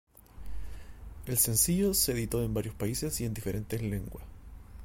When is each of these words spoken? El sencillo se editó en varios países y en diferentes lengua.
El 1.27 1.37
sencillo 1.37 1.93
se 1.93 2.13
editó 2.13 2.41
en 2.43 2.55
varios 2.55 2.73
países 2.73 3.21
y 3.21 3.25
en 3.25 3.35
diferentes 3.35 3.83
lengua. 3.83 4.23